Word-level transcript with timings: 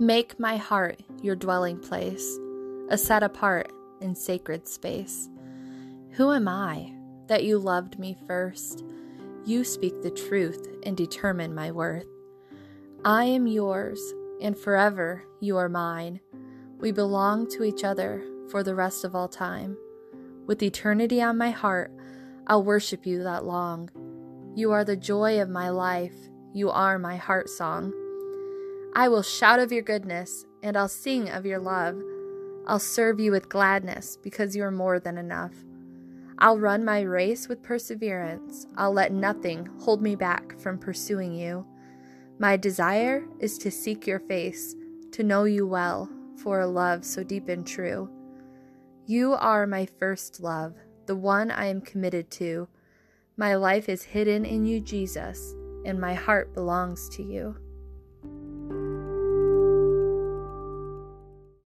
Make 0.00 0.40
my 0.40 0.56
heart 0.56 1.02
your 1.20 1.36
dwelling 1.36 1.78
place, 1.78 2.38
a 2.88 2.96
set 2.96 3.22
apart 3.22 3.70
and 4.00 4.16
sacred 4.16 4.66
space. 4.66 5.28
Who 6.12 6.32
am 6.32 6.48
I 6.48 6.94
that 7.26 7.44
you 7.44 7.58
loved 7.58 7.98
me 7.98 8.16
first? 8.26 8.82
You 9.44 9.62
speak 9.62 10.00
the 10.00 10.10
truth 10.10 10.66
and 10.84 10.96
determine 10.96 11.54
my 11.54 11.70
worth. 11.70 12.06
I 13.04 13.24
am 13.24 13.46
yours, 13.46 14.00
and 14.40 14.56
forever 14.56 15.22
you 15.38 15.58
are 15.58 15.68
mine. 15.68 16.20
We 16.78 16.92
belong 16.92 17.50
to 17.50 17.62
each 17.62 17.84
other 17.84 18.24
for 18.48 18.62
the 18.62 18.74
rest 18.74 19.04
of 19.04 19.14
all 19.14 19.28
time. 19.28 19.76
With 20.46 20.62
eternity 20.62 21.20
on 21.20 21.36
my 21.36 21.50
heart, 21.50 21.92
I'll 22.46 22.64
worship 22.64 23.04
you 23.04 23.22
that 23.24 23.44
long. 23.44 23.90
You 24.56 24.72
are 24.72 24.82
the 24.82 24.96
joy 24.96 25.42
of 25.42 25.50
my 25.50 25.68
life. 25.68 26.14
You 26.54 26.70
are 26.70 26.98
my 26.98 27.16
heart 27.16 27.50
song. 27.50 27.92
I 28.94 29.08
will 29.08 29.22
shout 29.22 29.60
of 29.60 29.70
your 29.70 29.82
goodness, 29.82 30.44
and 30.64 30.76
I'll 30.76 30.88
sing 30.88 31.28
of 31.30 31.46
your 31.46 31.60
love. 31.60 31.96
I'll 32.66 32.80
serve 32.80 33.20
you 33.20 33.30
with 33.30 33.48
gladness 33.48 34.18
because 34.20 34.56
you 34.56 34.64
are 34.64 34.72
more 34.72 34.98
than 34.98 35.16
enough. 35.16 35.54
I'll 36.40 36.58
run 36.58 36.84
my 36.84 37.02
race 37.02 37.48
with 37.48 37.62
perseverance. 37.62 38.66
I'll 38.76 38.92
let 38.92 39.12
nothing 39.12 39.68
hold 39.80 40.02
me 40.02 40.16
back 40.16 40.58
from 40.58 40.78
pursuing 40.78 41.34
you. 41.34 41.64
My 42.38 42.56
desire 42.56 43.26
is 43.38 43.58
to 43.58 43.70
seek 43.70 44.06
your 44.06 44.20
face, 44.20 44.74
to 45.12 45.22
know 45.22 45.44
you 45.44 45.66
well, 45.66 46.08
for 46.42 46.60
a 46.60 46.66
love 46.66 47.04
so 47.04 47.22
deep 47.22 47.48
and 47.48 47.66
true. 47.66 48.10
You 49.06 49.34
are 49.34 49.66
my 49.66 49.86
first 49.98 50.40
love, 50.40 50.74
the 51.06 51.16
one 51.16 51.50
I 51.50 51.66
am 51.66 51.80
committed 51.80 52.30
to. 52.32 52.68
My 53.36 53.54
life 53.54 53.88
is 53.88 54.02
hidden 54.02 54.44
in 54.44 54.64
you, 54.64 54.80
Jesus, 54.80 55.54
and 55.84 56.00
my 56.00 56.14
heart 56.14 56.54
belongs 56.54 57.08
to 57.10 57.22
you. 57.22 57.56